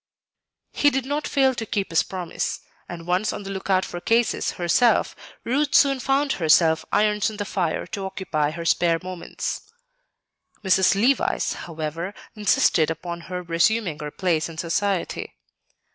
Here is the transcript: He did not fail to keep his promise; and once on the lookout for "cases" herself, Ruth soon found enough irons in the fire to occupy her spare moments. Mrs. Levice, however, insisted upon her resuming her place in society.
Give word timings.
He 0.71 0.89
did 0.89 1.05
not 1.05 1.27
fail 1.27 1.53
to 1.53 1.63
keep 1.63 1.91
his 1.91 2.01
promise; 2.01 2.61
and 2.89 3.05
once 3.05 3.31
on 3.31 3.43
the 3.43 3.51
lookout 3.51 3.85
for 3.85 4.01
"cases" 4.01 4.53
herself, 4.53 5.15
Ruth 5.43 5.75
soon 5.75 5.99
found 5.99 6.35
enough 6.39 6.83
irons 6.91 7.29
in 7.29 7.37
the 7.37 7.45
fire 7.45 7.85
to 7.85 8.05
occupy 8.07 8.49
her 8.49 8.65
spare 8.65 8.97
moments. 9.03 9.61
Mrs. 10.63 10.95
Levice, 10.99 11.53
however, 11.53 12.15
insisted 12.35 12.89
upon 12.89 13.21
her 13.29 13.43
resuming 13.43 13.99
her 13.99 14.09
place 14.09 14.49
in 14.49 14.57
society. 14.57 15.35